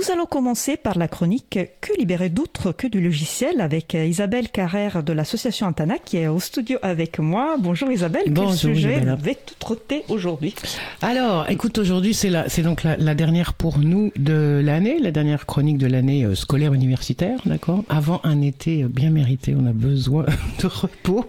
Nous 0.00 0.10
allons 0.10 0.24
commencer 0.24 0.78
par 0.78 0.96
la 0.96 1.08
chronique 1.08 1.58
Que 1.82 1.92
libérer 1.98 2.30
d'autres 2.30 2.72
que 2.72 2.86
du 2.86 3.02
logiciel 3.02 3.60
avec 3.60 3.92
Isabelle 3.92 4.48
Carrère 4.48 5.02
de 5.02 5.12
l'association 5.12 5.66
Antana 5.66 5.98
qui 5.98 6.16
est 6.16 6.26
au 6.26 6.40
studio 6.40 6.78
avec 6.80 7.18
moi. 7.18 7.56
Bonjour 7.58 7.90
Isabelle. 7.90 8.22
Bonjour, 8.28 8.50
Quel 8.50 8.58
sujet 8.58 9.02
vais-tu 9.20 9.54
trotter 9.58 10.04
aujourd'hui? 10.08 10.54
Alors, 11.02 11.50
écoute, 11.50 11.76
aujourd'hui, 11.76 12.14
c'est 12.14 12.62
donc 12.62 12.82
la, 12.82 12.96
la 12.96 13.14
dernière 13.14 13.52
pour 13.52 13.78
nous 13.78 14.10
de 14.16 14.62
l'année, 14.64 14.98
la 15.00 15.10
dernière 15.10 15.44
chronique 15.44 15.76
de 15.76 15.86
l'année 15.86 16.24
euh, 16.24 16.34
scolaire 16.34 16.72
universitaire, 16.72 17.38
d'accord? 17.44 17.84
Avant 17.90 18.22
un 18.24 18.40
été 18.40 18.84
euh, 18.84 18.88
bien 18.88 19.10
mérité, 19.10 19.54
on 19.54 19.66
a 19.66 19.72
besoin 19.72 20.24
de 20.62 20.66
repos. 20.66 21.26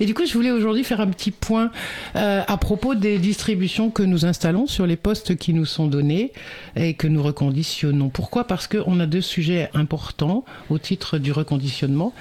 Et 0.00 0.04
du 0.04 0.12
coup, 0.12 0.26
je 0.26 0.34
voulais 0.34 0.50
aujourd'hui 0.50 0.84
faire 0.84 1.00
un 1.00 1.08
petit 1.08 1.30
point 1.30 1.70
euh, 2.14 2.42
à 2.46 2.56
propos 2.58 2.94
des 2.94 3.18
distributions 3.18 3.90
que 3.90 4.02
nous 4.02 4.26
installons 4.26 4.66
sur 4.66 4.86
les 4.86 4.96
postes 4.96 5.36
qui 5.36 5.54
nous 5.54 5.64
sont 5.64 5.86
donnés 5.86 6.32
et 6.76 6.92
que 6.92 7.06
nous 7.06 7.22
reconditionnons. 7.38 8.08
Pourquoi? 8.08 8.44
Parce 8.44 8.66
qu'on 8.66 8.98
a 8.98 9.06
deux 9.06 9.20
sujets 9.20 9.70
importants 9.72 10.44
au 10.70 10.78
titre 10.78 11.18
du 11.18 11.30
reconditionnement 11.30 12.12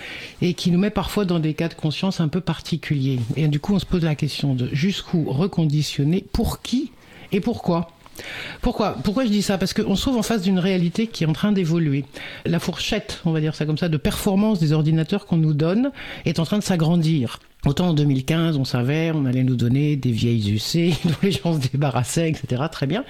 et 0.42 0.54
qui 0.54 0.70
nous 0.70 0.78
met 0.78 0.92
parfois 0.92 1.26
dans 1.26 1.40
des 1.40 1.56
cas 1.56 1.70
de 1.70 1.74
conscience 1.74 2.20
un 2.20 2.28
peu 2.28 2.40
particuliers. 2.40 3.20
Et 3.36 3.48
du 3.48 3.60
coup, 3.60 3.74
on 3.74 3.80
se 3.80 3.86
pose 3.86 4.04
la 4.04 4.16
question 4.16 4.54
de 4.54 4.70
jusqu'où 4.74 5.26
reconditionner, 5.32 6.24
pour 6.32 6.62
qui 6.62 6.92
et 7.32 7.40
pourquoi? 7.40 7.90
Pourquoi? 8.62 8.96
Pourquoi 9.04 9.26
je 9.26 9.30
dis 9.30 9.42
ça? 9.42 9.58
Parce 9.58 9.74
qu'on 9.74 9.96
se 9.96 10.02
trouve 10.02 10.18
en 10.18 10.24
face 10.24 10.44
d'une 10.44 10.60
réalité 10.60 11.08
qui 11.08 11.24
est 11.24 11.28
en 11.28 11.34
train 11.34 11.52
d'évoluer. 11.52 12.06
La 12.46 12.60
fourchette, 12.60 13.22
on 13.26 13.32
va 13.32 13.42
dire 13.42 13.56
ça 13.56 13.66
comme 13.66 13.78
ça, 13.78 13.90
de 13.90 13.98
performance 13.98 14.60
des 14.60 14.72
ordinateurs 14.72 15.26
qu'on 15.26 15.38
nous 15.38 15.54
donne 15.54 15.92
est 16.26 16.40
en 16.40 16.46
train 16.46 16.58
de 16.60 16.64
s'agrandir. 16.64 17.40
Autant 17.68 17.90
en 17.90 17.94
2015, 17.94 18.56
on 18.56 18.64
savait, 18.64 19.12
on 19.14 19.26
allait 19.26 19.44
nous 19.44 19.58
donner 19.58 19.98
des 19.98 20.12
vieilles 20.12 20.56
UC 20.56 20.96
dont 21.04 21.16
les 21.22 21.34
gens 21.34 21.54
se 21.54 21.68
débarrassaient, 21.68 22.30
etc. 22.30 22.64
Très 22.72 22.88
bien. 22.88 23.04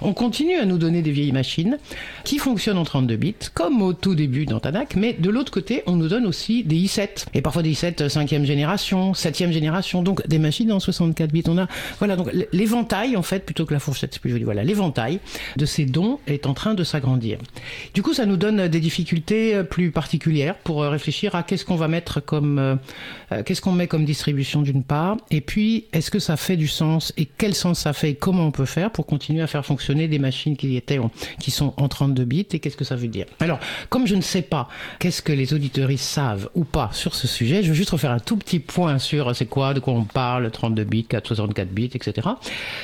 On 0.00 0.14
continue 0.14 0.56
à 0.56 0.64
nous 0.64 0.78
donner 0.78 1.02
des 1.02 1.10
vieilles 1.10 1.32
machines 1.32 1.76
qui 2.24 2.38
fonctionnent 2.38 2.78
en 2.78 2.84
32 2.84 3.16
bits, 3.16 3.34
comme 3.52 3.82
au 3.82 3.92
tout 3.92 4.14
début 4.14 4.46
d'Antanac, 4.46 4.96
mais 4.96 5.12
de 5.12 5.28
l'autre 5.28 5.52
côté, 5.52 5.82
on 5.86 5.96
nous 5.96 6.08
donne 6.08 6.24
aussi 6.24 6.64
des 6.64 6.76
i7, 6.76 7.26
et 7.34 7.42
parfois 7.42 7.62
des 7.62 7.74
i7 7.74 8.08
5e 8.08 8.44
génération, 8.44 9.12
7e 9.12 9.50
génération, 9.50 10.02
donc 10.02 10.26
des 10.26 10.38
machines 10.38 10.72
en 10.72 10.80
64 10.80 11.30
bits. 11.30 11.42
On 11.46 11.58
a, 11.58 11.66
voilà, 11.98 12.16
donc 12.16 12.30
l'éventail, 12.50 13.14
en 13.14 13.22
fait, 13.22 13.44
plutôt 13.44 13.66
que 13.66 13.74
la 13.74 13.80
fourchette, 13.80 14.14
c'est 14.14 14.22
plus 14.22 14.30
joli, 14.30 14.44
voilà, 14.44 14.64
l'éventail 14.64 15.20
de 15.58 15.66
ces 15.66 15.84
dons 15.84 16.18
est 16.26 16.46
en 16.46 16.54
train 16.54 16.72
de 16.72 16.82
s'agrandir. 16.82 17.38
Du 17.92 18.02
coup, 18.02 18.14
ça 18.14 18.24
nous 18.24 18.38
donne 18.38 18.68
des 18.68 18.80
difficultés 18.80 19.62
plus 19.64 19.90
particulières 19.90 20.54
pour 20.54 20.80
réfléchir 20.80 21.34
à 21.34 21.42
qu'est-ce 21.42 21.66
qu'on 21.66 21.76
va 21.76 21.88
mettre 21.88 22.20
comme, 22.20 22.58
euh, 22.58 23.42
qu'est-ce 23.44 23.60
qu'on 23.60 23.72
met 23.72 23.86
comme 23.86 23.97
distribution 24.04 24.62
d'une 24.62 24.82
part, 24.82 25.16
et 25.30 25.40
puis 25.40 25.86
est-ce 25.92 26.10
que 26.10 26.18
ça 26.18 26.36
fait 26.36 26.56
du 26.56 26.68
sens 26.68 27.12
et 27.16 27.26
quel 27.26 27.54
sens 27.54 27.80
ça 27.80 27.92
fait 27.92 28.10
et 28.10 28.14
comment 28.14 28.46
on 28.46 28.50
peut 28.50 28.64
faire 28.64 28.90
pour 28.90 29.06
continuer 29.06 29.42
à 29.42 29.46
faire 29.46 29.64
fonctionner 29.64 30.08
des 30.08 30.18
machines 30.18 30.56
qui 30.56 30.76
étaient 30.76 30.98
en, 30.98 31.10
qui 31.40 31.50
sont 31.50 31.74
en 31.76 31.88
32 31.88 32.24
bits 32.24 32.46
et 32.52 32.58
qu'est-ce 32.58 32.76
que 32.76 32.84
ça 32.84 32.96
veut 32.96 33.08
dire? 33.08 33.26
Alors, 33.40 33.58
comme 33.88 34.06
je 34.06 34.14
ne 34.14 34.20
sais 34.20 34.42
pas 34.42 34.68
qu'est-ce 34.98 35.22
que 35.22 35.32
les 35.32 35.54
auditeuristes 35.54 36.04
savent 36.04 36.48
ou 36.54 36.64
pas 36.64 36.90
sur 36.92 37.14
ce 37.14 37.26
sujet, 37.26 37.62
je 37.62 37.68
veux 37.68 37.74
juste 37.74 37.90
refaire 37.90 38.10
un 38.10 38.18
tout 38.18 38.36
petit 38.36 38.58
point 38.58 38.98
sur 38.98 39.34
c'est 39.34 39.46
quoi, 39.46 39.74
de 39.74 39.80
quoi 39.80 39.94
on 39.94 40.04
parle, 40.04 40.50
32 40.50 40.84
bits, 40.84 41.04
464 41.04 41.68
bits, 41.68 41.90
etc. 41.94 42.28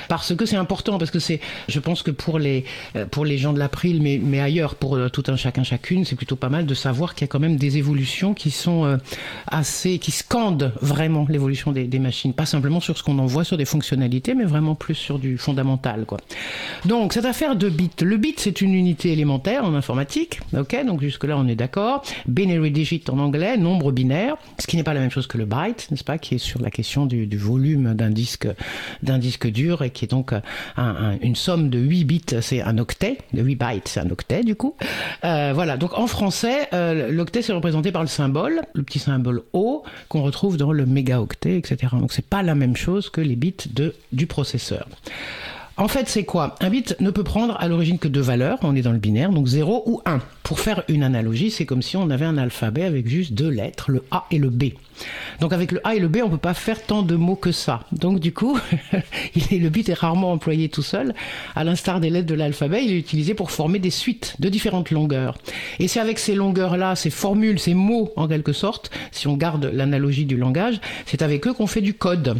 Parce 0.08 0.34
que 0.34 0.46
c'est 0.46 0.56
important, 0.56 0.98
parce 0.98 1.10
que 1.10 1.18
c'est, 1.18 1.40
je 1.68 1.80
pense 1.80 2.02
que 2.02 2.10
pour 2.10 2.38
les, 2.38 2.64
pour 3.10 3.24
les 3.24 3.38
gens 3.38 3.52
de 3.52 3.58
l'April, 3.58 4.02
mais, 4.02 4.20
mais 4.22 4.40
ailleurs, 4.40 4.74
pour 4.74 4.98
tout 5.10 5.24
un 5.28 5.36
chacun 5.36 5.64
chacune, 5.64 6.04
c'est 6.04 6.16
plutôt 6.16 6.36
pas 6.36 6.48
mal 6.48 6.66
de 6.66 6.74
savoir 6.74 7.14
qu'il 7.14 7.22
y 7.22 7.24
a 7.24 7.28
quand 7.28 7.40
même 7.40 7.56
des 7.56 7.78
évolutions 7.78 8.34
qui 8.34 8.50
sont 8.50 8.98
assez, 9.46 9.98
qui 9.98 10.10
scandent 10.10 10.72
vraiment 10.80 10.93
l'évolution 11.28 11.72
des, 11.72 11.98
machines, 11.98 12.32
pas 12.32 12.46
simplement 12.46 12.80
sur 12.80 12.98
ce 12.98 13.02
qu'on 13.02 13.18
envoie 13.18 13.44
sur 13.44 13.56
des 13.56 13.64
fonctionnalités, 13.64 14.34
mais 14.34 14.44
vraiment 14.44 14.74
plus 14.74 14.94
sur 14.94 15.18
du 15.18 15.38
fondamental, 15.38 16.04
quoi. 16.06 16.18
Donc 16.84 17.12
cette 17.12 17.24
affaire 17.24 17.56
de 17.56 17.68
bits, 17.68 17.90
le 18.02 18.16
bit 18.16 18.38
c'est 18.40 18.60
une 18.60 18.74
unité 18.74 19.12
élémentaire 19.12 19.64
en 19.64 19.74
informatique, 19.74 20.40
ok, 20.56 20.84
donc 20.84 21.00
jusque 21.00 21.24
là 21.24 21.36
on 21.38 21.46
est 21.46 21.54
d'accord. 21.54 22.02
Binary 22.26 22.70
digit 22.70 23.02
en 23.08 23.18
anglais, 23.18 23.56
nombre 23.56 23.92
binaire, 23.92 24.36
ce 24.58 24.66
qui 24.66 24.76
n'est 24.76 24.82
pas 24.82 24.94
la 24.94 25.00
même 25.00 25.10
chose 25.10 25.26
que 25.26 25.38
le 25.38 25.44
byte, 25.44 25.88
n'est-ce 25.90 26.04
pas, 26.04 26.18
qui 26.18 26.34
est 26.34 26.38
sur 26.38 26.60
la 26.60 26.70
question 26.70 27.06
du, 27.06 27.28
volume 27.36 27.94
d'un 27.94 28.10
disque, 28.10 28.48
disque 29.02 29.48
dur 29.48 29.82
et 29.82 29.90
qui 29.90 30.04
est 30.04 30.08
donc 30.08 30.32
un, 30.32 30.42
un, 30.76 31.18
une 31.20 31.36
somme 31.36 31.70
de 31.70 31.78
8 31.78 32.04
bits, 32.04 32.22
c'est 32.40 32.62
un 32.62 32.78
octet, 32.78 33.18
de 33.32 33.42
8 33.42 33.56
bytes, 33.56 33.88
c'est 33.88 34.00
un 34.00 34.10
octet 34.10 34.42
du 34.42 34.54
coup. 34.54 34.74
Euh, 35.24 35.52
voilà, 35.54 35.76
donc 35.76 35.98
en 35.98 36.06
français, 36.06 36.68
euh, 36.72 37.10
l'octet 37.10 37.42
c'est 37.42 37.52
représenté 37.52 37.92
par 37.92 38.02
le 38.02 38.08
symbole, 38.08 38.62
le 38.74 38.82
petit 38.82 38.98
symbole 38.98 39.42
O 39.52 39.82
qu'on 40.08 40.22
retrouve 40.22 40.56
dans 40.56 40.72
le 40.72 40.83
mégaoctet, 40.84 41.58
etc. 41.58 41.92
Donc 41.92 42.12
c'est 42.12 42.26
pas 42.26 42.42
la 42.42 42.54
même 42.54 42.76
chose 42.76 43.10
que 43.10 43.20
les 43.20 43.36
bits 43.36 43.54
de, 43.72 43.94
du 44.12 44.26
processeur. 44.26 44.88
En 45.76 45.88
fait, 45.88 46.08
c'est 46.08 46.24
quoi? 46.24 46.54
Un 46.60 46.70
bit 46.70 46.94
ne 47.00 47.10
peut 47.10 47.24
prendre 47.24 47.56
à 47.60 47.66
l'origine 47.66 47.98
que 47.98 48.06
deux 48.06 48.20
valeurs, 48.20 48.58
on 48.62 48.76
est 48.76 48.82
dans 48.82 48.92
le 48.92 48.98
binaire, 48.98 49.30
donc 49.30 49.48
0 49.48 49.82
ou 49.86 50.00
1. 50.06 50.20
Pour 50.44 50.60
faire 50.60 50.84
une 50.88 51.02
analogie, 51.02 51.50
c'est 51.50 51.64
comme 51.64 51.80
si 51.80 51.96
on 51.96 52.10
avait 52.10 52.26
un 52.26 52.36
alphabet 52.36 52.84
avec 52.84 53.08
juste 53.08 53.32
deux 53.32 53.48
lettres, 53.48 53.90
le 53.90 54.04
A 54.10 54.26
et 54.30 54.36
le 54.36 54.50
B. 54.50 54.64
Donc 55.40 55.54
avec 55.54 55.72
le 55.72 55.80
A 55.86 55.94
et 55.94 55.98
le 55.98 56.06
B, 56.06 56.18
on 56.22 56.28
peut 56.28 56.36
pas 56.36 56.52
faire 56.52 56.82
tant 56.82 57.00
de 57.00 57.16
mots 57.16 57.34
que 57.34 57.50
ça. 57.50 57.80
Donc 57.92 58.20
du 58.20 58.34
coup, 58.34 58.58
le 59.50 59.68
bit 59.70 59.88
est 59.88 59.94
rarement 59.94 60.32
employé 60.32 60.68
tout 60.68 60.82
seul. 60.82 61.14
À 61.56 61.64
l'instar 61.64 61.98
des 61.98 62.10
lettres 62.10 62.26
de 62.26 62.34
l'alphabet, 62.34 62.84
il 62.84 62.92
est 62.92 62.98
utilisé 62.98 63.32
pour 63.32 63.52
former 63.52 63.78
des 63.78 63.88
suites 63.88 64.36
de 64.38 64.50
différentes 64.50 64.90
longueurs. 64.90 65.38
Et 65.78 65.88
c'est 65.88 65.98
avec 65.98 66.18
ces 66.18 66.34
longueurs-là, 66.34 66.94
ces 66.94 67.08
formules, 67.08 67.58
ces 67.58 67.72
mots 67.72 68.12
en 68.14 68.28
quelque 68.28 68.52
sorte, 68.52 68.90
si 69.12 69.26
on 69.26 69.38
garde 69.38 69.64
l'analogie 69.72 70.26
du 70.26 70.36
langage, 70.36 70.78
c'est 71.06 71.22
avec 71.22 71.46
eux 71.46 71.54
qu'on 71.54 71.66
fait 71.66 71.80
du 71.80 71.94
code. 71.94 72.36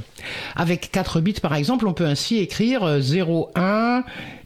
Avec 0.56 0.90
4 0.92 1.22
bits 1.22 1.40
par 1.40 1.54
exemple, 1.54 1.86
on 1.86 1.94
peut 1.94 2.04
ainsi 2.04 2.36
écrire 2.36 3.00
0, 3.00 3.50
1, 3.54 4.04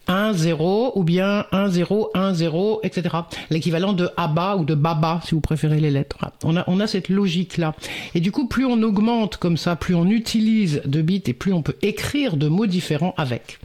1, 0.09 0.33
0 0.33 0.93
ou 0.95 1.05
bien 1.05 1.47
1, 1.53 1.69
0, 1.69 2.11
1, 2.15 2.35
0, 2.35 2.81
etc. 2.83 3.17
L'équivalent 3.51 3.93
de 3.93 4.11
ABA 4.17 4.57
ou 4.57 4.65
de 4.65 4.75
BABA 4.75 5.21
si 5.25 5.35
vous 5.35 5.41
préférez 5.41 5.81
les 5.81 5.91
lettres. 5.91 6.19
On 6.45 6.57
a, 6.57 6.65
on 6.67 6.81
a 6.81 6.87
cette 6.87 7.09
logique-là. 7.09 7.75
Et 8.15 8.21
du 8.21 8.33
coup, 8.33 8.49
plus 8.49 8.65
on 8.65 8.83
augmente 8.83 9.37
comme 9.37 9.57
ça, 9.57 9.77
plus 9.77 9.95
on 9.95 10.07
utilise 10.07 10.83
de 10.85 11.03
bits 11.03 11.23
et 11.27 11.33
plus 11.33 11.53
on 11.53 11.63
peut 11.63 11.77
écrire 11.83 12.37
de 12.37 12.49
mots 12.49 12.67
différents 12.67 13.15
avec. 13.17 13.59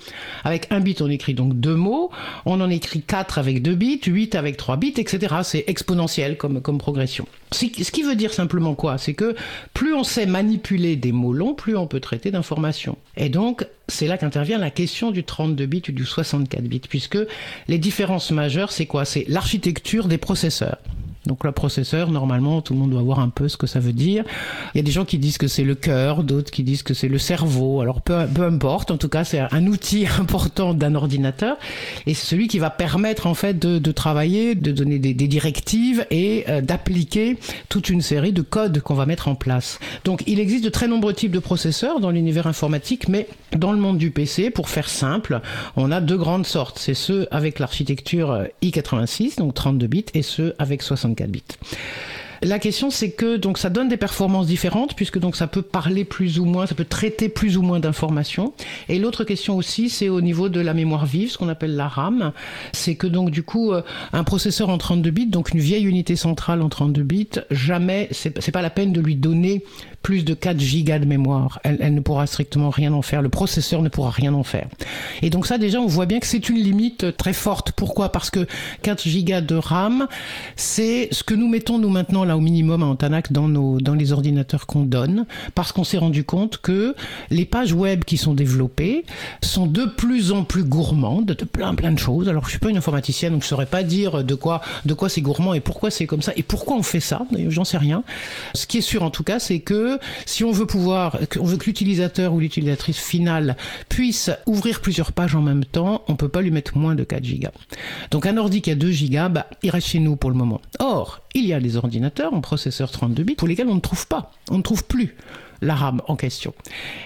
Avec 0.44 0.68
un 0.72 0.80
bit, 0.80 1.02
on 1.02 1.10
écrit 1.10 1.34
donc 1.34 1.54
deux 1.60 1.76
mots. 1.76 2.12
On 2.46 2.62
en 2.62 2.70
écrit 2.70 3.02
4 3.02 3.40
avec 3.40 3.62
deux 3.62 3.76
bits, 3.76 4.02
8 4.06 4.36
avec 4.36 4.58
3 4.58 4.78
bits, 4.78 4.94
etc. 4.98 5.36
C'est 5.44 5.64
exponentiel 5.68 6.38
comme, 6.38 6.62
comme 6.62 6.78
progression. 6.78 7.28
Ce 7.54 7.92
qui 7.92 8.04
veut 8.04 8.16
dire 8.16 8.34
simplement 8.34 8.76
quoi? 8.76 8.98
C'est 8.98 9.14
que 9.14 9.36
plus 9.74 9.94
on 9.94 10.04
sait 10.04 10.26
manipuler 10.26 10.96
des 10.96 11.12
mots 11.12 11.34
longs, 11.34 11.54
plus 11.54 11.78
on 11.78 11.88
peut 11.88 12.00
traiter 12.00 12.32
d'informations. 12.32 12.98
Et 13.16 13.30
donc, 13.30 13.66
c'est 13.88 14.08
là 14.08 14.18
qu'intervient 14.18 14.58
la 14.58 14.72
question 14.72 15.12
du 15.12 15.24
32 15.24 15.66
bits 15.66 15.84
ou 15.90 15.92
du 15.92 16.06
64 16.06 16.64
bits, 16.64 16.80
puisque 16.80 17.18
les 17.68 17.78
différences 17.78 18.32
majeures, 18.32 18.72
c'est 18.72 18.86
quoi? 18.86 19.06
C'est 19.06 19.26
l'architecture 19.28 20.08
des 20.08 20.18
processeurs. 20.18 20.78
Donc 21.26 21.46
le 21.46 21.52
processeur, 21.52 22.12
normalement, 22.12 22.62
tout 22.62 22.74
le 22.74 22.80
monde 22.80 22.92
doit 22.92 23.02
voir 23.02 23.20
un 23.20 23.30
peu 23.30 23.48
ce 23.48 23.56
que 23.56 23.68
ça 23.68 23.80
veut 23.80 23.94
dire. 23.94 24.26
Il 24.74 24.78
y 24.78 24.80
a 24.82 24.84
des 24.84 24.92
gens 24.92 25.06
qui 25.06 25.18
disent 25.18 25.38
que 25.38 25.48
c'est 25.48 25.64
le 25.64 25.76
cœur, 25.76 26.24
d'autres 26.24 26.52
qui 26.52 26.64
disent 26.64 26.84
que 26.84 26.94
c'est 26.94 27.08
le 27.08 27.18
cerveau. 27.18 27.82
Alors 27.82 28.02
peu, 28.02 28.16
importe, 28.44 28.92
en 28.92 28.98
tout 28.98 29.08
cas, 29.08 29.24
c'est 29.24 29.40
un 29.40 29.68
outil 29.68 30.06
important 30.20 30.74
d'un 30.74 30.96
ordinateur 30.96 31.58
et 32.06 32.14
c'est 32.14 32.26
celui 32.26 32.48
qui 32.48 32.60
va 32.60 32.70
permettre 32.70 33.28
en 33.28 33.34
fait 33.34 33.58
de, 33.58 33.92
travailler, 33.92 34.56
de 34.56 34.72
donner 34.72 35.00
des, 35.00 35.14
directives 35.14 36.06
et 36.12 36.44
euh, 36.50 36.62
d'appliquer 36.62 37.38
toute 37.70 37.90
une 37.90 38.02
série 38.02 38.34
de 38.34 38.42
codes 38.42 38.82
qu'on 38.82 38.96
va 38.96 39.06
mettre 39.06 39.28
en 39.28 39.36
place. 39.36 39.80
Donc 40.04 40.24
il 40.28 40.40
existe 40.40 40.64
de 40.66 40.70
très 40.70 40.88
nombreux 40.88 41.14
types 41.14 41.32
de 41.32 41.40
processeurs 41.40 42.00
dans 42.00 42.12
l'univers 42.12 42.48
informatique, 42.48 43.08
mais 43.08 43.28
dans 43.58 43.72
le 43.72 43.78
monde 43.78 43.98
du 43.98 44.12
PC, 44.12 44.50
pour 44.50 44.70
faire 44.70 44.90
simple, 44.90 45.40
on 45.76 45.92
a 45.92 46.02
deux 46.02 46.18
grandes 46.18 46.46
sortes. 46.46 46.80
C'est 46.80 46.94
ceux 46.94 47.28
avec 47.32 47.60
l'architecture 47.60 48.46
i86, 48.62 49.38
donc 49.38 49.54
32 49.54 49.88
bits, 49.88 50.06
et 50.14 50.22
ceux 50.22 50.54
avec 50.60 50.82
64 51.14 51.32
bits. 51.32 51.44
La 52.42 52.60
question, 52.60 52.90
c'est 52.90 53.12
que 53.12 53.38
donc 53.38 53.58
ça 53.58 53.70
donne 53.70 53.88
des 53.88 53.96
performances 53.96 54.48
différentes 54.48 54.98
puisque 54.98 55.18
donc 55.18 55.38
ça 55.38 55.48
peut 55.48 55.62
parler 55.62 56.04
plus 56.04 56.40
ou 56.40 56.46
moins, 56.46 56.66
ça 56.66 56.76
peut 56.76 56.84
traiter 56.84 57.30
plus 57.30 57.56
ou 57.56 57.62
moins 57.62 57.80
d'informations. 57.80 58.54
Et 58.90 59.00
l'autre 59.00 59.24
question 59.24 59.56
aussi, 59.56 59.90
c'est 59.90 60.10
au 60.10 60.20
niveau 60.20 60.50
de 60.50 60.60
la 60.60 60.74
mémoire 60.74 61.06
vive, 61.06 61.32
ce 61.32 61.38
qu'on 61.38 61.48
appelle 61.48 61.78
la 61.78 61.88
RAM. 61.88 62.34
C'est 62.74 62.96
que 62.96 63.08
donc 63.08 63.32
du 63.32 63.44
coup, 63.44 63.72
un 64.12 64.24
processeur 64.26 64.68
en 64.68 64.78
32 64.78 65.10
bits, 65.10 65.28
donc 65.28 65.54
une 65.54 65.62
vieille 65.62 65.86
unité 65.86 66.18
centrale 66.18 66.62
en 66.62 66.68
32 66.68 67.04
bits, 67.04 67.30
jamais, 67.50 68.10
c'est 68.12 68.52
pas 68.52 68.62
la 68.62 68.70
peine 68.70 68.92
de 68.92 69.00
lui 69.00 69.16
donner 69.16 69.64
plus 70.04 70.26
de 70.26 70.34
4 70.34 70.60
gigas 70.60 71.00
de 71.00 71.06
mémoire. 71.06 71.60
Elle, 71.64 71.78
elle, 71.80 71.96
ne 71.96 72.02
pourra 72.02 72.28
strictement 72.28 72.70
rien 72.70 72.94
en 72.94 73.02
faire. 73.02 73.22
Le 73.22 73.30
processeur 73.30 73.82
ne 73.82 73.90
pourra 73.90 74.12
rien 74.12 74.34
en 74.34 74.44
faire. 74.44 74.68
Et 75.22 75.30
donc 75.30 75.48
ça, 75.48 75.58
déjà, 75.58 75.80
on 75.80 75.88
voit 75.88 76.06
bien 76.06 76.20
que 76.20 76.28
c'est 76.28 76.50
une 76.50 76.58
limite 76.58 77.16
très 77.16 77.32
forte. 77.32 77.72
Pourquoi? 77.72 78.10
Parce 78.10 78.30
que 78.30 78.46
4 78.82 79.08
gigas 79.08 79.42
de 79.42 79.56
RAM, 79.56 80.08
c'est 80.58 81.08
ce 81.12 81.24
que 81.24 81.34
nous 81.34 81.48
mettons, 81.48 81.80
nous, 81.80 81.90
maintenant, 81.90 82.26
là, 82.26 82.36
au 82.36 82.42
minimum 82.42 82.84
à 82.84 82.86
Antanac 82.86 83.32
dans, 83.32 83.48
nos, 83.48 83.80
dans 83.80 83.96
les 83.96 84.12
ordinateurs 84.12 84.68
qu'on 84.68 84.84
donne, 84.84 85.26
parce 85.56 85.72
qu'on 85.72 85.86
s'est 85.86 85.98
rendu 85.98 86.26
compte 86.26 86.58
que 86.58 86.96
les 87.32 87.46
pages 87.46 87.72
web 87.72 88.04
qui 88.04 88.18
sont 88.18 88.34
développées 88.34 89.06
sont 89.42 89.68
de 89.68 89.86
plus 89.86 90.34
en 90.34 90.44
plus 90.44 90.66
gourmandes 90.66 91.28
de 91.28 91.46
plein, 91.46 91.74
plein 91.76 91.94
de 91.94 92.00
choses. 92.00 92.28
Alors, 92.28 92.44
je 92.46 92.50
suis 92.50 92.60
pas 92.60 92.70
une 92.70 92.78
informaticienne, 92.78 93.32
donc 93.32 93.44
je 93.44 93.48
saurais 93.48 93.66
pas 93.66 93.84
dire 93.84 94.26
de 94.26 94.36
quoi, 94.36 94.62
de 94.86 94.94
quoi 94.94 95.08
c'est 95.08 95.22
gourmand 95.22 95.54
et 95.54 95.62
pourquoi 95.62 95.92
c'est 95.92 96.08
comme 96.08 96.22
ça 96.22 96.34
et 96.36 96.44
pourquoi 96.44 96.76
on 96.76 96.84
fait 96.84 97.00
ça? 97.00 97.22
J'en 97.48 97.64
sais 97.64 97.78
rien. 97.78 98.04
Ce 98.54 98.68
qui 98.68 98.80
est 98.80 98.82
sûr, 98.82 99.04
en 99.04 99.10
tout 99.10 99.24
cas, 99.24 99.40
c'est 99.40 99.60
que 99.60 99.93
si 100.26 100.44
on 100.44 100.52
veut 100.52 100.66
pouvoir, 100.66 101.20
on 101.40 101.46
veut 101.46 101.58
que 101.58 101.66
l'utilisateur 101.66 102.34
ou 102.34 102.40
l'utilisatrice 102.40 103.00
finale 103.00 103.58
puisse 103.90 104.30
ouvrir 104.46 104.82
plusieurs 104.82 105.12
pages 105.12 105.36
en 105.36 105.42
même 105.42 105.66
temps, 105.66 106.04
on 106.08 106.16
peut 106.16 106.30
pas 106.30 106.42
lui 106.42 106.52
mettre 106.52 106.78
moins 106.78 106.96
de 106.96 107.04
4 107.04 107.24
gigas. 107.24 107.52
Donc 108.12 108.26
un 108.26 108.38
ordi 108.38 108.62
qui 108.62 108.72
a 108.72 108.76
2 108.76 108.92
gigas, 108.92 109.30
bah, 109.30 109.48
il 109.62 109.70
reste 109.70 109.88
chez 109.88 110.00
nous 110.00 110.16
pour 110.16 110.30
le 110.30 110.36
moment. 110.36 110.62
Or, 110.80 111.22
il 111.34 111.46
y 111.46 111.54
a 111.54 111.60
des 111.60 111.78
ordinateurs 111.78 112.34
en 112.34 112.42
processeur 112.42 112.92
32 112.92 113.24
bits 113.24 113.36
pour 113.36 113.48
lesquels 113.48 113.68
on 113.68 113.76
ne 113.76 113.80
trouve 113.80 114.08
pas, 114.08 114.32
on 114.50 114.58
ne 114.58 114.64
trouve 114.64 114.84
plus 114.86 115.16
la 115.62 115.76
RAM 115.76 116.02
en 116.08 116.16
question. 116.16 116.54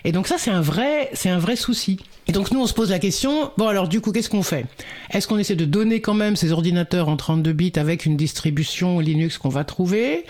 Et 0.04 0.12
donc 0.12 0.28
ça, 0.28 0.38
c'est 0.38 0.52
un 0.52 0.62
vrai, 0.62 1.10
c'est 1.14 1.30
un 1.30 1.38
vrai 1.38 1.56
souci. 1.56 2.00
Et 2.28 2.32
donc 2.32 2.52
nous, 2.52 2.60
on 2.60 2.68
se 2.68 2.74
pose 2.74 2.90
la 2.90 3.00
question, 3.00 3.52
bon 3.58 3.68
alors 3.68 3.88
du 3.88 4.02
coup, 4.02 4.12
qu'est-ce 4.12 4.30
qu'on 4.30 4.44
fait? 4.44 4.66
Est-ce 5.12 5.28
qu'on 5.28 5.38
essaie 5.38 5.56
de 5.56 5.66
donner 5.66 6.02
quand 6.02 6.14
même 6.14 6.36
ces 6.36 6.52
ordinateurs 6.52 7.08
en 7.08 7.16
32 7.16 7.54
bits 7.54 7.74
avec 7.76 8.06
une 8.06 8.18
distribution 8.18 9.00
Linux 9.00 9.38
qu'on 9.38 9.50
va 9.50 9.64
trouver? 9.64 10.26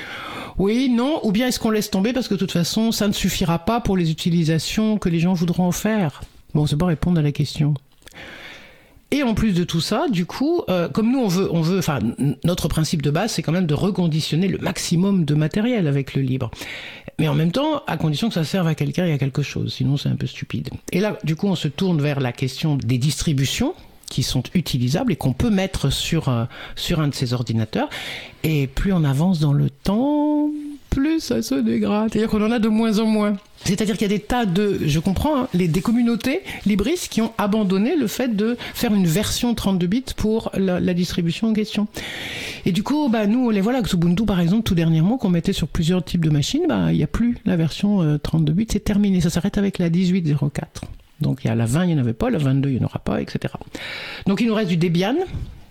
Oui, 0.57 0.89
non 0.89 1.19
Ou 1.23 1.31
bien 1.31 1.47
est-ce 1.47 1.59
qu'on 1.59 1.69
laisse 1.69 1.91
tomber 1.91 2.13
parce 2.13 2.27
que 2.27 2.33
de 2.33 2.39
toute 2.39 2.51
façon, 2.51 2.91
ça 2.91 3.07
ne 3.07 3.13
suffira 3.13 3.59
pas 3.59 3.79
pour 3.79 3.95
les 3.95 4.09
utilisations 4.09 4.97
que 4.97 5.09
les 5.09 5.19
gens 5.19 5.33
voudront 5.33 5.65
en 5.65 5.71
faire? 5.71 6.21
Bon, 6.53 6.65
c'est 6.65 6.77
pas 6.77 6.87
répondre 6.87 7.19
à 7.19 7.21
la 7.21 7.31
question. 7.31 7.75
Et 9.11 9.23
en 9.23 9.35
plus 9.35 9.53
de 9.53 9.63
tout 9.63 9.79
ça, 9.79 10.07
du 10.09 10.25
coup, 10.25 10.63
euh, 10.67 10.89
comme 10.89 11.11
nous 11.11 11.19
on 11.19 11.27
veut, 11.29 11.47
on 11.53 11.61
veut, 11.61 11.79
enfin 11.79 11.99
notre 12.43 12.67
principe 12.67 13.01
de 13.01 13.09
base, 13.09 13.31
c'est 13.31 13.41
quand 13.41 13.53
même 13.53 13.65
de 13.65 13.73
reconditionner 13.73 14.49
le 14.49 14.57
maximum 14.57 15.23
de 15.23 15.33
matériel 15.33 15.87
avec 15.87 16.13
le 16.13 16.21
libre, 16.21 16.51
mais 17.17 17.29
en 17.29 17.33
même 17.33 17.53
temps, 17.53 17.83
à 17.87 17.95
condition 17.95 18.27
que 18.27 18.33
ça 18.33 18.43
serve 18.43 18.67
à 18.67 18.75
quelqu'un 18.75 19.05
et 19.05 19.13
à 19.13 19.17
quelque 19.17 19.43
chose. 19.43 19.73
Sinon, 19.73 19.95
c'est 19.95 20.09
un 20.09 20.17
peu 20.17 20.27
stupide. 20.27 20.69
Et 20.91 20.99
là, 20.99 21.17
du 21.23 21.37
coup, 21.37 21.47
on 21.47 21.55
se 21.55 21.69
tourne 21.69 22.01
vers 22.01 22.19
la 22.19 22.33
question 22.33 22.75
des 22.75 22.97
distributions 22.97 23.73
qui 24.09 24.23
sont 24.23 24.43
utilisables 24.53 25.11
et 25.11 25.15
qu'on 25.15 25.33
peut 25.33 25.49
mettre 25.49 25.91
sur 25.91 26.29
euh, 26.29 26.45
sur 26.75 26.99
un 26.99 27.07
de 27.07 27.15
ces 27.15 27.33
ordinateurs. 27.33 27.89
Et 28.43 28.67
plus 28.67 28.93
on 28.93 29.03
avance 29.03 29.39
dans 29.39 29.53
le 29.53 29.69
temps, 29.69 30.49
plus 30.89 31.19
ça 31.19 31.41
se 31.41 31.55
dégrade. 31.55 32.09
C'est-à-dire 32.11 32.29
qu'on 32.29 32.43
en 32.43 32.51
a 32.51 32.59
de 32.59 32.69
moins 32.69 32.99
en 32.99 33.05
moins. 33.05 33.37
C'est-à-dire 33.65 33.97
qu'il 33.97 34.09
y 34.09 34.13
a 34.13 34.17
des 34.17 34.23
tas 34.23 34.45
de, 34.45 34.79
je 34.85 34.99
comprends, 34.99 35.37
hein, 35.37 35.47
les, 35.53 35.67
des 35.67 35.81
communautés 35.81 36.41
libristes 36.65 37.09
qui 37.09 37.21
ont 37.21 37.33
abandonné 37.37 37.95
le 37.95 38.07
fait 38.07 38.35
de 38.35 38.57
faire 38.73 38.93
une 38.93 39.05
version 39.05 39.53
32 39.53 39.87
bits 39.87 40.03
pour 40.15 40.51
la, 40.53 40.79
la 40.79 40.93
distribution 40.93 41.49
en 41.49 41.53
question. 41.53 41.87
Et 42.65 42.71
du 42.71 42.83
coup, 42.83 43.09
bah, 43.09 43.27
nous, 43.27 43.45
on 43.45 43.49
les 43.49 43.61
voilà, 43.61 43.81
Ubuntu 43.81 44.25
par 44.25 44.39
exemple, 44.39 44.63
tout 44.63 44.75
dernièrement, 44.75 45.17
qu'on 45.17 45.29
mettait 45.29 45.53
sur 45.53 45.67
plusieurs 45.67 46.03
types 46.03 46.23
de 46.23 46.29
machines, 46.29 46.65
bah, 46.67 46.91
il 46.91 46.97
n'y 46.97 47.03
a 47.03 47.07
plus 47.07 47.37
la 47.45 47.55
version 47.55 48.01
euh, 48.01 48.17
32 48.17 48.53
bits, 48.53 48.67
c'est 48.69 48.83
terminé, 48.83 49.21
ça 49.21 49.29
s'arrête 49.29 49.57
avec 49.57 49.79
la 49.79 49.89
18.04. 49.89 50.63
Donc 51.21 51.43
il 51.43 51.47
y 51.47 51.49
a 51.49 51.55
la 51.55 51.65
20, 51.65 51.85
il 51.85 51.87
n'y 51.87 51.95
en 51.95 52.03
avait 52.03 52.13
pas, 52.13 52.29
la 52.29 52.37
22, 52.37 52.69
il 52.69 52.75
n'y 52.75 52.81
en 52.81 52.85
aura 52.85 52.99
pas, 52.99 53.21
etc. 53.21 53.53
Donc 54.25 54.41
il 54.41 54.47
nous 54.47 54.53
reste 54.53 54.69
du 54.69 54.77
Debian, 54.77 55.15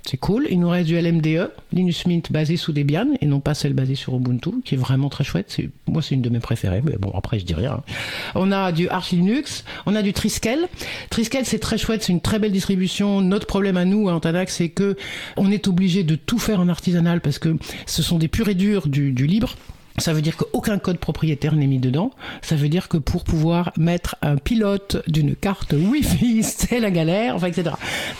c'est 0.09 0.17
cool. 0.19 0.47
Il 0.51 0.61
nous 0.61 0.69
reste 0.69 0.87
du 0.87 0.97
LMDE, 0.97 1.51
Linux 1.73 2.07
Mint 2.07 2.31
basé 2.31 2.57
sous 2.57 2.73
Debian 2.73 3.09
et 3.21 3.27
non 3.27 3.41
pas 3.41 3.55
celle 3.55 3.73
basée 3.73 3.97
sur 3.97 4.15
Ubuntu, 4.15 4.63
qui 4.65 4.77
est 4.77 4.79
vraiment 4.79 5.09
très 5.09 5.25
chouette. 5.25 5.47
C'est, 5.49 5.69
moi, 5.89 6.01
c'est 6.01 6.15
une 6.15 6.23
de 6.23 6.29
mes 6.29 6.39
préférées, 6.39 6.81
mais 6.85 6.97
bon, 6.97 7.11
après, 7.13 7.41
je 7.41 7.45
dis 7.45 7.55
rien. 7.55 7.83
On 8.37 8.53
a 8.53 8.71
du 8.71 8.89
Arch 8.89 9.11
Linux, 9.11 9.65
on 9.85 9.97
a 9.97 10.03
du 10.03 10.13
Triskel. 10.13 10.69
Triskel, 11.11 11.45
c'est 11.45 11.59
très 11.59 11.77
chouette, 11.77 12.05
c'est 12.05 12.13
une 12.13 12.21
très 12.21 12.39
belle 12.39 12.53
distribution. 12.53 13.21
Notre 13.21 13.47
problème 13.47 13.77
à 13.77 13.85
nous, 13.85 14.09
à 14.09 14.13
Antanac, 14.15 14.49
c'est 14.51 14.69
que 14.69 14.97
on 15.37 15.51
est 15.51 15.67
obligé 15.67 16.05
de 16.05 16.15
tout 16.15 16.39
faire 16.39 16.61
en 16.61 16.69
artisanal 16.69 17.21
parce 17.21 17.41
que 17.41 17.57
ce 17.87 18.03
sont 18.03 18.19
des 18.19 18.29
purs 18.29 18.49
et 18.49 18.55
du 18.55 19.27
libre. 19.27 19.57
Ça 19.99 20.13
veut 20.13 20.23
dire 20.23 20.37
qu'aucun 20.37 20.79
code 20.79 20.99
propriétaire 20.99 21.55
n'est 21.55 21.67
mis 21.67 21.79
dedans. 21.79 22.11
Ça 22.43 22.57
veut 22.57 22.69
dire 22.69 22.89
que 22.89 22.97
pour 22.97 23.25
pouvoir 23.25 23.73
mettre 23.77 24.17
un 24.23 24.37
pilote 24.37 25.03
d'une 25.07 25.35
carte 25.35 25.73
Wi-Fi, 25.73 26.43
c'est 26.43 26.81
la 26.81 26.91
galère, 26.91 27.37
enfin, 27.37 27.47
etc. 27.47 27.71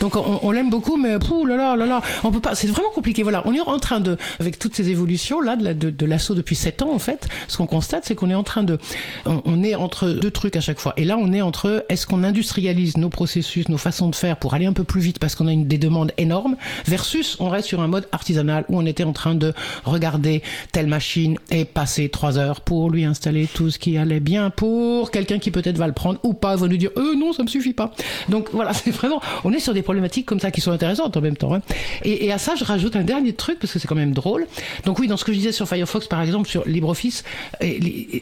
Donc 0.01 0.15
on, 0.15 0.39
on 0.41 0.51
l'aime 0.51 0.69
beaucoup, 0.69 0.97
mais 0.97 1.19
pouh 1.19 1.45
là 1.45 1.55
là 1.55 1.75
là 1.75 1.85
là, 1.85 2.01
on 2.23 2.31
peut 2.31 2.39
pas. 2.39 2.55
C'est 2.55 2.67
vraiment 2.67 2.89
compliqué. 2.89 3.23
Voilà, 3.23 3.43
on 3.45 3.53
est 3.53 3.61
en 3.61 3.79
train 3.79 3.99
de, 3.99 4.17
avec 4.39 4.59
toutes 4.59 4.75
ces 4.75 4.89
évolutions 4.89 5.41
là 5.41 5.55
de, 5.55 5.63
la, 5.63 5.73
de, 5.73 5.89
de 5.89 6.05
l'assaut 6.05 6.35
depuis 6.35 6.55
7 6.55 6.81
ans 6.81 6.93
en 6.93 6.99
fait, 6.99 7.27
ce 7.47 7.57
qu'on 7.57 7.67
constate, 7.67 8.05
c'est 8.05 8.15
qu'on 8.15 8.29
est 8.29 8.35
en 8.35 8.43
train 8.43 8.63
de, 8.63 8.77
on, 9.25 9.41
on, 9.45 9.63
est 9.63 9.75
entre 9.75 10.09
deux 10.09 10.31
trucs 10.31 10.55
à 10.55 10.61
chaque 10.61 10.79
fois. 10.79 10.93
Et 10.97 11.05
là, 11.05 11.17
on 11.17 11.33
est 11.33 11.41
entre 11.41 11.85
est-ce 11.89 12.07
qu'on 12.07 12.23
industrialise 12.23 12.97
nos 12.97 13.09
processus, 13.09 13.69
nos 13.69 13.77
façons 13.77 14.09
de 14.09 14.15
faire 14.15 14.37
pour 14.37 14.53
aller 14.53 14.65
un 14.65 14.73
peu 14.73 14.83
plus 14.83 15.01
vite 15.01 15.19
parce 15.19 15.35
qu'on 15.35 15.47
a 15.47 15.51
une 15.51 15.67
des 15.67 15.77
demandes 15.77 16.11
énormes, 16.17 16.55
versus 16.85 17.37
on 17.39 17.49
reste 17.49 17.67
sur 17.67 17.81
un 17.81 17.87
mode 17.87 18.07
artisanal 18.11 18.65
où 18.69 18.77
on 18.77 18.85
était 18.85 19.03
en 19.03 19.13
train 19.13 19.35
de 19.35 19.53
regarder 19.85 20.41
telle 20.71 20.87
machine 20.87 21.37
et 21.51 21.65
passer 21.67 22.09
trois 22.09 22.37
heures 22.37 22.61
pour 22.61 22.89
lui 22.89 23.05
installer 23.05 23.47
tout 23.47 23.69
ce 23.69 23.79
qui 23.79 23.97
allait 23.97 24.19
bien 24.19 24.49
pour 24.49 25.11
quelqu'un 25.11 25.39
qui 25.39 25.51
peut-être 25.51 25.77
va 25.77 25.87
le 25.87 25.93
prendre 25.93 26.19
ou 26.23 26.33
pas, 26.33 26.55
va 26.55 26.67
nous 26.67 26.77
dire 26.77 26.91
euh, 26.97 27.15
non, 27.15 27.33
ça 27.33 27.43
me 27.43 27.47
suffit 27.47 27.73
pas. 27.73 27.91
Donc 28.29 28.49
voilà, 28.51 28.73
c'est 28.73 28.91
vraiment, 28.91 29.21
on 29.43 29.53
est 29.53 29.59
sur 29.59 29.73
des 29.73 29.81
problématiques 29.81 30.25
comme 30.25 30.39
ça 30.39 30.51
qui 30.51 30.61
sont 30.61 30.71
intéressantes 30.71 31.15
en 31.17 31.21
même 31.21 31.37
temps. 31.37 31.53
Hein. 31.53 31.61
Et, 32.03 32.31
à 32.31 32.37
ça, 32.37 32.55
je 32.55 32.63
rajoute 32.63 32.95
un 32.95 33.03
dernier 33.03 33.33
truc 33.33 33.59
parce 33.59 33.73
que 33.73 33.79
c'est 33.79 33.87
quand 33.87 33.95
même 33.95 34.13
drôle. 34.13 34.47
Donc 34.85 34.99
oui, 34.99 35.07
dans 35.07 35.17
ce 35.17 35.25
que 35.25 35.31
je 35.31 35.37
disais 35.37 35.51
sur 35.51 35.67
Firefox 35.67 36.07
par 36.07 36.21
exemple, 36.21 36.49
sur 36.49 36.67
LibreOffice, 36.67 37.23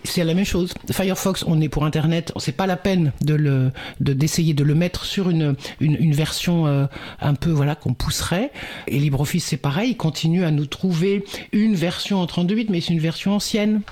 c'est 0.04 0.24
la 0.24 0.34
même 0.34 0.46
chose. 0.46 0.74
Firefox, 0.92 1.44
on 1.48 1.62
est 1.62 1.70
pour 1.70 1.86
Internet, 1.86 2.32
c'est 2.38 2.52
pas 2.52 2.68
la 2.68 2.78
peine 2.78 3.12
de 3.22 3.34
le, 3.34 3.72
de 4.00 4.14
d'essayer 4.14 4.54
de 4.54 4.64
le 4.64 4.76
mettre 4.76 5.06
sur 5.06 5.30
une, 5.30 5.56
une, 5.80 5.98
une 6.00 6.14
version 6.14 6.68
euh, 6.68 6.86
un 7.22 7.34
peu 7.34 7.52
voilà 7.52 7.76
qu'on 7.76 7.94
pousserait. 7.94 8.52
Et 8.88 9.00
LibreOffice, 9.00 9.46
c'est 9.46 9.58
pareil, 9.58 9.92
il 9.92 9.98
continue 9.98 10.44
à 10.44 10.52
nous 10.52 10.66
trouver 10.66 11.26
une 11.52 11.76
version 11.76 12.20
en 12.20 12.26
32 12.26 12.56
bits, 12.56 12.68
mais 12.70 12.82
c'est 12.82 12.94
une 12.94 13.00
version 13.00 13.35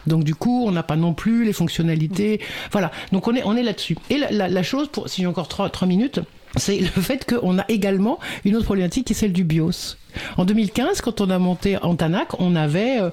Donc 0.07 0.23
du 0.23 0.35
coup, 0.35 0.65
on 0.67 0.71
n'a 0.71 0.83
pas 0.83 0.95
non 0.95 1.13
plus 1.13 1.45
les 1.45 1.53
fonctionnalités. 1.53 2.39
Voilà. 2.71 2.91
Donc 3.11 3.27
on 3.27 3.35
est, 3.35 3.43
on 3.43 3.55
est 3.55 3.63
là-dessus. 3.63 3.97
Et 4.09 4.17
la, 4.17 4.63
chose, 4.63 4.87
pour, 4.87 5.09
si 5.09 5.21
j'ai 5.21 5.27
encore 5.27 5.47
trois 5.47 5.87
minutes, 5.87 6.19
c'est 6.55 6.79
le 6.79 6.87
fait 6.87 7.25
qu'on 7.25 7.57
a 7.57 7.65
également 7.69 8.19
une 8.45 8.55
autre 8.55 8.65
problématique 8.65 9.07
qui 9.07 9.13
est 9.13 9.15
celle 9.15 9.33
du 9.33 9.43
BIOS. 9.43 9.97
En 10.37 10.45
2015, 10.45 11.01
quand 11.01 11.21
on 11.21 11.29
a 11.29 11.39
monté 11.39 11.77
Antanac, 11.81 12.39
on 12.39 12.55
avait 12.55 12.99
euh, 12.99 13.09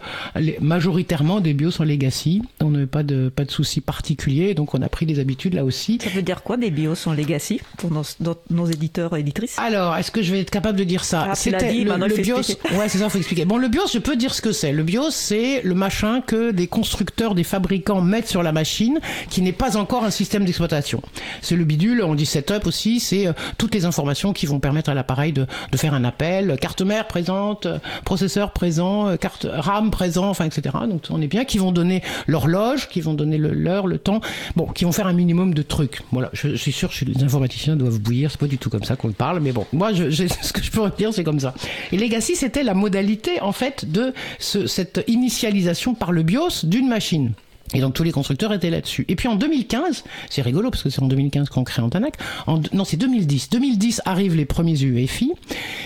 majoritairement 0.61 1.41
des 1.41 1.55
BIOS 1.55 1.81
en 1.81 1.85
legacy. 1.85 2.43
On 2.61 2.71
n'avait 2.71 2.87
pas 2.87 3.03
de, 3.03 3.29
pas 3.35 3.45
de 3.45 3.51
soucis 3.51 3.81
particuliers, 3.81 4.55
donc 4.55 4.75
on 4.75 4.83
a 4.83 4.89
pris 4.89 5.07
des 5.07 5.19
habitudes 5.19 5.55
là 5.55 5.65
aussi. 5.65 5.99
Ça 6.03 6.11
veut 6.11 6.23
dire 6.23 6.43
quoi 6.43 6.57
des 6.57 6.71
BIOS 6.71 7.07
en 7.07 7.13
legacy 7.13 7.61
pour 7.79 7.91
nos, 7.91 8.03
nos 8.51 8.67
éditeurs 8.67 9.17
et 9.17 9.21
éditrices? 9.21 9.59
Alors, 9.59 9.97
est-ce 9.97 10.11
que 10.11 10.23
je 10.23 10.33
vais 10.33 10.41
être 10.41 10.51
capable 10.51 10.79
de 10.79 10.85
dire 10.85 11.05
ça? 11.05 11.29
Ah, 11.31 11.35
C'était 11.35 11.73
le, 11.73 11.97
le 11.97 12.23
BIOS. 12.23 12.37
Ouais, 12.79 12.89
c'est 12.89 12.99
ça, 12.99 13.05
il 13.05 13.11
faut 13.11 13.19
expliquer. 13.19 13.45
Bon, 13.45 13.57
le 13.59 13.69
BIOS, 13.69 13.89
je 13.93 13.99
peux 13.99 14.17
dire 14.17 14.35
ce 14.35 14.43
que 14.43 14.53
c'est. 14.53 14.73
Le 14.73 14.83
BIOS, 14.83 15.11
c'est 15.11 15.63
le 15.63 15.75
machin 15.75 16.21
que 16.21 16.51
des 16.51 16.67
constructeurs, 16.67 17.35
des 17.35 17.45
fabricants 17.45 18.01
mettent 18.01 18.29
sur 18.29 18.43
la 18.43 18.53
machine, 18.53 19.01
qui 19.29 19.43
n'est 19.43 19.53
pas 19.53 19.77
encore 19.77 20.05
un 20.05 20.11
système 20.11 20.45
d'exploitation. 20.45 21.03
C'est 21.43 21.57
le 21.57 21.65
bidule, 21.65 22.03
on 22.03 22.15
dit 22.15 22.27
setup 22.27 22.67
aussi, 22.67 23.01
c'est 23.01 23.27
euh, 23.27 23.33
toutes 23.59 23.75
les 23.75 23.85
informations 23.85 24.33
qui 24.33 24.47
vont 24.47 24.61
permettre 24.61 24.91
à 24.91 24.95
l'appareil 24.95 25.33
de, 25.33 25.47
de 25.73 25.77
faire 25.77 25.95
un 25.95 26.05
appel, 26.05 26.57
carte 26.61 26.83
présente, 27.07 27.67
processeur 28.05 28.53
présent, 28.53 29.17
carte 29.17 29.47
RAM 29.51 29.91
présent, 29.91 30.29
enfin 30.29 30.45
etc. 30.45 30.77
Donc 30.89 31.05
on 31.11 31.21
est 31.21 31.27
bien, 31.27 31.45
qui 31.45 31.59
vont 31.59 31.73
donner 31.73 32.03
l'horloge, 32.27 32.89
qui 32.89 33.01
vont 33.01 33.15
donner 33.15 33.39
l'heure, 33.39 33.87
le, 33.87 33.99
temps, 33.99 34.21
bon, 34.57 34.67
qui 34.67 34.85
vont 34.85 34.93
faire 34.93 35.07
un 35.07 35.13
minimum 35.13 35.55
de 35.55 35.63
trucs. 35.63 36.01
Voilà, 36.13 36.31
je, 36.33 36.55
suis 36.55 36.73
sûr 36.73 36.91
que 36.91 37.05
les 37.05 37.23
informaticiens 37.23 37.77
doivent 37.77 38.01
bouillir, 38.01 38.31
c'est 38.31 38.41
pas 38.41 38.47
du 38.47 38.59
tout 38.59 38.71
comme 38.71 38.85
ça 38.85 38.97
qu'on 38.97 39.13
parle, 39.13 39.41
mais 39.41 39.53
bon, 39.53 39.67
moi 39.73 39.91
ce 39.95 40.53
que 40.53 40.63
je 40.63 40.71
peux 40.71 40.81
dire 40.97 41.13
c'est 41.13 41.25
comme 41.25 41.41
ça. 41.41 41.55
Et 41.93 41.97
Legacy 41.97 42.37
c'était 42.37 42.63
la 42.63 42.75
modalité 42.75 43.41
en 43.41 43.53
fait 43.53 43.91
de 43.91 44.13
ce, 44.39 44.67
cette 44.67 45.05
initialisation 45.07 45.95
par 45.95 46.13
le 46.13 46.23
BIOS 46.23 46.65
d'une 46.65 46.89
machine. 46.89 47.33
Et 47.75 47.81
donc 47.81 47.95
tous 47.95 48.03
les 48.03 48.13
constructeurs 48.13 48.53
étaient 48.53 48.71
là-dessus. 48.71 49.05
Et 49.09 49.17
puis 49.17 49.29
en 49.29 49.37
2015, 49.37 50.05
c'est 50.29 50.43
rigolo 50.43 50.71
parce 50.71 50.83
que 50.83 50.91
c'est 50.91 51.03
en 51.03 51.07
2015 51.07 51.49
qu'on 51.49 51.65
crée 51.65 51.83
Antanac. 51.83 52.15
En, 52.47 52.61
non, 52.73 52.85
c'est 52.85 52.97
2010. 52.97 53.51
2010 53.51 54.03
arrivent 54.05 54.35
les 54.35 54.45
premiers 54.45 54.81
UEFI, 54.81 55.33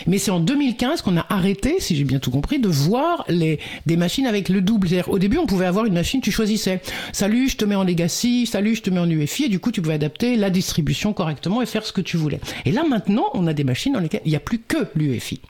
mais 0.07 0.19
c'est 0.19 0.31
en 0.31 0.41
2015 0.41 1.03
qu'on 1.03 1.17
a 1.17 1.27
arrêté, 1.29 1.77
si 1.81 1.97
j'ai 1.97 2.05
bien 2.05 2.19
tout 2.19 2.31
compris, 2.31 2.59
de 2.59 2.69
voir 2.69 3.25
les 3.29 3.59
des 3.87 3.97
machines 3.97 4.27
avec 4.27 4.49
le 4.49 4.61
double. 4.61 4.89
Au 5.09 5.19
début, 5.19 5.39
on 5.39 5.47
pouvait 5.47 5.67
avoir 5.67 5.85
une 5.87 5.95
machine, 5.95 6.21
tu 6.21 6.31
choisissais. 6.31 6.81
Salut, 7.13 7.49
je 7.49 7.57
te 7.57 7.65
mets 7.65 7.75
en 7.75 7.85
legacy. 7.85 8.47
Salut, 8.47 8.75
je 8.75 8.83
te 8.83 8.91
mets 8.91 9.01
en 9.01 9.09
UEFI. 9.09 9.45
Et 9.45 9.49
du 9.49 9.61
coup, 9.61 9.71
tu 9.71 9.83
pouvais 9.83 9.95
adapter 9.95 10.37
la 10.37 10.51
distribution 10.51 11.13
correctement 11.13 11.63
et 11.63 11.67
faire 11.67 11.85
ce 11.85 11.93
que 11.93 12.01
tu 12.01 12.17
voulais. 12.17 12.41
Et 12.65 12.73
là 12.73 12.85
maintenant, 12.89 13.27
on 13.35 13.47
a 13.47 13.53
des 13.53 13.65
machines 13.65 13.93
dans 13.93 14.01
lesquelles 14.01 14.23
il 14.25 14.31
n'y 14.31 14.37
a 14.37 14.41
plus 14.41 14.59
que 14.59 14.89
l'UEFI. 14.95 15.41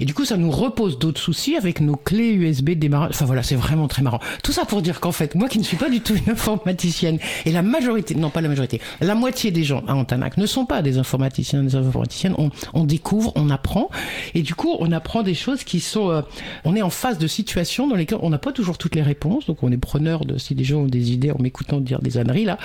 Et 0.00 0.06
du 0.06 0.14
coup, 0.14 0.24
ça 0.24 0.36
nous 0.36 0.50
repose 0.50 0.98
d'autres 0.98 1.20
soucis 1.20 1.56
avec 1.56 1.80
nos 1.80 1.96
clés 1.96 2.32
USB 2.32 2.70
démarrage. 2.70 3.10
Enfin 3.12 3.26
voilà, 3.26 3.42
c'est 3.42 3.54
vraiment 3.54 3.86
très 3.86 4.02
marrant. 4.02 4.20
Tout 4.42 4.52
ça 4.52 4.64
pour 4.64 4.82
dire 4.82 4.98
qu'en 5.00 5.12
fait, 5.12 5.34
moi 5.34 5.48
qui 5.48 5.58
ne 5.58 5.64
suis 5.64 5.76
pas 5.76 5.90
du 5.90 6.00
tout 6.00 6.14
une 6.14 6.32
informaticienne, 6.32 7.18
et 7.44 7.52
la 7.52 7.62
majorité, 7.62 8.14
non 8.14 8.30
pas 8.30 8.40
la 8.40 8.48
majorité, 8.48 8.80
la 9.00 9.14
moitié 9.14 9.50
des 9.50 9.62
gens 9.62 9.82
à 9.86 9.94
Antanac 9.94 10.36
ne 10.36 10.46
sont 10.46 10.64
pas 10.64 10.82
des 10.82 10.98
informaticiens, 10.98 11.62
des 11.62 11.76
informaticiennes. 11.76 12.34
On, 12.38 12.50
on 12.72 12.84
découvre, 12.84 13.32
on 13.36 13.50
apprend, 13.50 13.90
et 14.34 14.42
du 14.42 14.54
coup, 14.54 14.74
on 14.80 14.90
apprend 14.92 15.22
des 15.22 15.34
choses 15.34 15.64
qui 15.64 15.80
sont. 15.80 16.10
Euh, 16.10 16.22
on 16.64 16.74
est 16.74 16.82
en 16.82 16.90
face 16.90 17.18
de 17.18 17.26
situations 17.26 17.86
dans 17.86 17.96
lesquelles 17.96 18.18
on 18.22 18.30
n'a 18.30 18.38
pas 18.38 18.52
toujours 18.52 18.78
toutes 18.78 18.94
les 18.94 19.02
réponses, 19.02 19.46
donc 19.46 19.62
on 19.62 19.70
est 19.70 19.76
preneur 19.76 20.24
de 20.24 20.38
si 20.38 20.54
des 20.54 20.64
gens 20.64 20.80
ont 20.80 20.86
des 20.86 21.12
idées 21.12 21.30
en 21.30 21.38
m'écoutant 21.38 21.78
dire 21.78 22.00
des 22.00 22.18
âneries 22.18 22.44
là, 22.44 22.58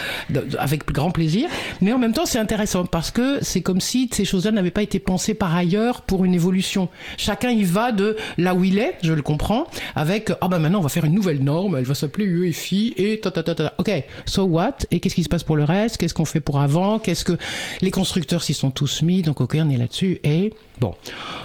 avec 0.57 0.85
grand 0.87 1.11
plaisir. 1.11 1.49
Mais 1.81 1.91
en 1.91 1.99
même 1.99 2.13
temps, 2.13 2.25
c'est 2.25 2.39
intéressant 2.39 2.85
parce 2.85 3.11
que 3.11 3.39
c'est 3.41 3.61
comme 3.61 3.81
si 3.81 4.09
ces 4.13 4.25
choses-là 4.25 4.51
n'avaient 4.51 4.71
pas 4.71 4.83
été 4.83 4.99
pensées 4.99 5.33
par 5.33 5.53
ailleurs 5.53 6.01
pour 6.01 6.23
une 6.23 6.33
évolution. 6.33 6.89
Chacun 7.25 7.49
y 7.49 7.63
va 7.63 7.91
de 7.91 8.17
là 8.37 8.53
où 8.53 8.63
il 8.63 8.77
est, 8.77 8.97
je 9.01 9.11
le 9.11 9.23
comprends, 9.23 9.65
avec 9.95 10.31
ah 10.41 10.47
bah 10.47 10.59
maintenant 10.59 10.77
on 10.77 10.83
va 10.83 10.89
faire 10.89 11.05
une 11.05 11.15
nouvelle 11.15 11.43
norme, 11.43 11.75
elle 11.75 11.83
va 11.85 11.95
s'appeler 11.95 12.25
UEFI 12.25 12.93
et 12.97 13.19
ta 13.19 13.31
ta 13.31 13.41
ta 13.41 13.55
ta. 13.55 13.73
Ok, 13.79 13.89
so 14.27 14.43
what? 14.43 14.75
Et 14.91 14.99
qu'est-ce 14.99 15.15
qui 15.15 15.23
se 15.23 15.29
passe 15.29 15.43
pour 15.43 15.55
le 15.55 15.63
reste? 15.63 15.97
Qu'est-ce 15.97 16.13
qu'on 16.13 16.25
fait 16.25 16.39
pour 16.39 16.59
avant? 16.59 16.99
Qu'est-ce 16.99 17.25
que 17.25 17.35
les 17.81 17.89
constructeurs 17.89 18.43
s'y 18.43 18.53
sont 18.53 18.69
tous 18.69 19.01
mis? 19.01 19.23
Donc 19.23 19.41
ok, 19.41 19.57
on 19.59 19.71
est 19.71 19.77
là-dessus 19.77 20.19
et 20.23 20.53
bon. 20.79 20.93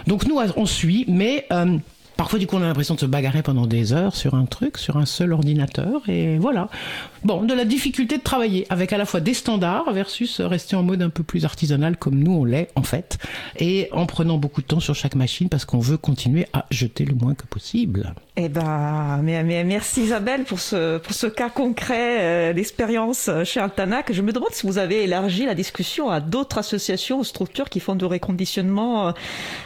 Donc 0.06 0.26
nous 0.26 0.38
on 0.56 0.66
suit, 0.66 1.06
mais 1.08 1.46
euh, 1.50 1.78
Parfois, 2.20 2.38
du 2.38 2.46
coup, 2.46 2.56
on 2.56 2.62
a 2.62 2.66
l'impression 2.66 2.96
de 2.96 3.00
se 3.00 3.06
bagarrer 3.06 3.40
pendant 3.40 3.66
des 3.66 3.94
heures 3.94 4.14
sur 4.14 4.34
un 4.34 4.44
truc, 4.44 4.76
sur 4.76 4.98
un 4.98 5.06
seul 5.06 5.32
ordinateur, 5.32 6.06
et 6.06 6.36
voilà. 6.36 6.68
Bon, 7.24 7.44
de 7.44 7.54
la 7.54 7.64
difficulté 7.64 8.18
de 8.18 8.22
travailler 8.22 8.66
avec 8.68 8.92
à 8.92 8.98
la 8.98 9.06
fois 9.06 9.20
des 9.20 9.32
standards 9.32 9.90
versus 9.94 10.42
rester 10.42 10.76
en 10.76 10.82
mode 10.82 11.00
un 11.00 11.08
peu 11.08 11.22
plus 11.22 11.46
artisanal 11.46 11.96
comme 11.96 12.18
nous 12.22 12.32
on 12.32 12.44
l'est 12.44 12.68
en 12.76 12.82
fait, 12.82 13.16
et 13.58 13.88
en 13.92 14.04
prenant 14.04 14.36
beaucoup 14.36 14.60
de 14.60 14.66
temps 14.66 14.80
sur 14.80 14.94
chaque 14.94 15.14
machine 15.14 15.48
parce 15.48 15.64
qu'on 15.64 15.78
veut 15.78 15.96
continuer 15.96 16.46
à 16.52 16.66
jeter 16.70 17.06
le 17.06 17.14
moins 17.14 17.34
que 17.34 17.46
possible. 17.46 18.14
Eh 18.36 18.48
ben, 18.48 19.20
merci 19.22 20.02
Isabelle 20.04 20.44
pour 20.44 20.60
ce, 20.60 21.26
cas 21.26 21.50
concret 21.50 22.20
euh, 22.20 22.52
d'expérience 22.54 23.28
chez 23.44 23.60
Altanac. 23.60 24.12
Je 24.12 24.22
me 24.22 24.32
demande 24.32 24.52
si 24.52 24.66
vous 24.66 24.78
avez 24.78 25.04
élargi 25.04 25.44
la 25.44 25.54
discussion 25.54 26.08
à 26.08 26.20
d'autres 26.20 26.56
associations 26.56 27.18
ou 27.18 27.24
structures 27.24 27.68
qui 27.68 27.80
font 27.80 27.94
du 27.94 28.06
réconditionnement 28.06 29.08
euh, 29.08 29.12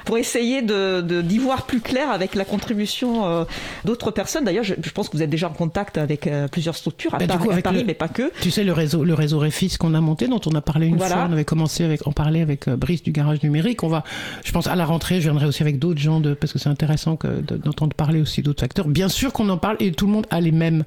pour 0.04 0.18
essayer 0.18 0.60
d'y 0.62 1.38
voir 1.38 1.66
plus 1.66 1.80
clair 1.80 2.10
avec 2.10 2.34
la 2.34 2.43
contribution 2.44 3.26
euh, 3.26 3.44
d'autres 3.84 4.10
personnes. 4.10 4.44
D'ailleurs, 4.44 4.64
je, 4.64 4.74
pense 4.94 5.08
que 5.08 5.16
vous 5.16 5.22
êtes 5.22 5.30
déjà 5.30 5.48
en 5.48 5.52
contact 5.52 5.98
avec 5.98 6.28
plusieurs 6.50 6.76
structures 6.76 7.14
à, 7.14 7.18
bah, 7.18 7.38
Paris, 7.62 7.84
mais 7.86 7.94
pas 7.94 8.08
que. 8.08 8.30
Tu 8.40 8.50
sais, 8.50 8.64
le 8.64 8.72
réseau, 8.72 9.04
le 9.04 9.14
réseau 9.14 9.38
Refis 9.38 9.76
qu'on 9.78 9.94
a 9.94 10.00
monté, 10.00 10.28
dont 10.28 10.40
on 10.46 10.54
a 10.54 10.60
parlé 10.60 10.86
une 10.86 10.98
fois, 10.98 11.26
on 11.28 11.32
avait 11.32 11.44
commencé 11.44 11.84
avec, 11.84 12.06
en 12.06 12.12
parler 12.12 12.40
avec 12.40 12.68
Brice 12.68 13.02
du 13.02 13.12
Garage 13.12 13.42
Numérique. 13.42 13.82
On 13.82 13.88
va, 13.88 14.04
je 14.44 14.52
pense, 14.52 14.66
à 14.66 14.76
la 14.76 14.84
rentrée, 14.84 15.16
je 15.16 15.28
viendrai 15.28 15.46
aussi 15.46 15.62
avec 15.62 15.78
d'autres 15.78 16.00
gens 16.00 16.20
de, 16.20 16.34
parce 16.34 16.52
que 16.52 16.58
c'est 16.58 16.68
intéressant 16.68 17.18
d'entendre 17.64 17.94
parler 17.94 18.20
aussi 18.20 18.42
d'autres 18.42 18.64
Bien 18.86 19.08
sûr 19.08 19.32
qu'on 19.32 19.48
en 19.48 19.58
parle 19.58 19.76
et 19.80 19.92
tout 19.92 20.06
le 20.06 20.12
monde 20.12 20.26
a 20.30 20.40
les 20.40 20.52
mêmes 20.52 20.84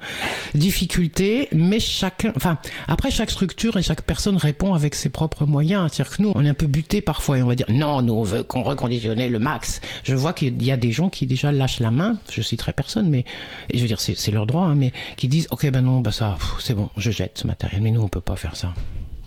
difficultés, 0.56 1.48
mais 1.52 1.80
chacun, 1.80 2.32
enfin, 2.36 2.58
après 2.88 3.12
chaque 3.12 3.30
structure 3.30 3.78
et 3.78 3.82
chaque 3.82 4.02
personne 4.02 4.38
répond 4.38 4.74
avec 4.74 4.96
ses 4.96 5.10
propres 5.10 5.46
moyens. 5.46 5.90
C'est-à-dire 5.92 6.18
que 6.18 6.22
nous, 6.24 6.32
on 6.36 6.46
est 6.46 6.50
un 6.50 6.54
peu 6.54 6.68
buté 6.68 7.02
parfois 7.02 7.38
et 7.38 7.44
on 7.44 7.48
va 7.48 7.56
dire 7.56 7.68
non, 7.70 8.02
nous 8.02 8.14
on 8.14 8.24
veut 8.24 8.44
qu'on 8.44 8.64
reconditionne 8.64 9.20
le 9.20 9.40
max. 9.40 9.82
Je 10.04 10.16
vois 10.16 10.34
qu'il 10.34 10.62
y 10.64 10.72
a 10.72 10.78
des 10.78 10.92
gens 10.92 11.10
qui 11.10 11.26
déjà 11.26 11.47
lâchent 11.52 11.80
la 11.80 11.92
main. 11.92 12.18
Je 12.32 12.42
citerai 12.42 12.74
personne, 12.74 13.10
mais 13.10 13.26
je 13.74 13.80
veux 13.80 13.88
dire 13.88 14.00
c'est 14.00 14.32
leur 14.32 14.46
droit, 14.46 14.64
hein, 14.64 14.76
mais 14.76 14.92
qui 15.16 15.28
disent 15.28 15.48
ok 15.52 15.70
ben 15.72 15.82
non, 15.82 16.02
bah 16.02 16.12
ça, 16.12 16.38
c'est 16.60 16.74
bon, 16.74 16.90
je 16.98 17.12
jette 17.12 17.38
ce 17.40 17.48
matériel. 17.48 17.82
Mais 17.82 17.92
nous 17.92 18.02
on 18.02 18.10
peut 18.10 18.22
pas 18.22 18.36
faire 18.36 18.56
ça. 18.56 18.74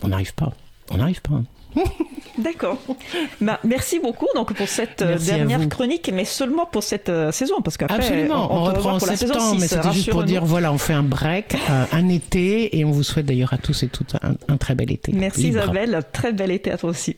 On 0.02 0.08
n'arrive 0.08 0.34
pas. 0.34 0.52
On 0.90 0.96
n'arrive 0.96 1.20
pas. 1.20 1.34
Hein. 1.34 1.44
D'accord. 2.38 2.78
Bah, 3.40 3.60
merci 3.64 3.98
beaucoup 4.00 4.26
donc 4.34 4.54
pour 4.54 4.68
cette 4.68 5.02
euh, 5.02 5.18
dernière 5.18 5.68
chronique, 5.68 6.10
mais 6.12 6.24
seulement 6.24 6.66
pour 6.66 6.82
cette 6.82 7.08
euh, 7.08 7.32
saison, 7.32 7.60
parce 7.62 7.76
qu'après 7.76 7.98
Absolument, 7.98 8.52
on, 8.52 8.64
reprend 8.64 8.94
en 8.94 8.98
septembre, 8.98 9.56
mais 9.58 9.68
c'était 9.68 9.92
juste 9.92 10.10
pour 10.10 10.24
dire 10.24 10.44
voilà, 10.44 10.72
on 10.72 10.78
fait 10.78 10.92
un 10.92 11.02
break, 11.02 11.56
euh, 11.68 11.84
un 11.92 12.08
été, 12.08 12.78
et 12.78 12.84
on 12.84 12.90
vous 12.90 13.02
souhaite 13.02 13.26
d'ailleurs 13.26 13.52
à 13.52 13.58
tous 13.58 13.82
et 13.82 13.88
toutes 13.88 14.14
un, 14.48 14.56
très 14.56 14.74
bel 14.74 14.90
été. 14.90 15.12
Merci 15.12 15.48
Isabelle, 15.48 16.02
très 16.12 16.32
bel 16.32 16.50
été 16.50 16.70
à 16.70 16.78
toi 16.78 16.90
aussi. 16.90 17.16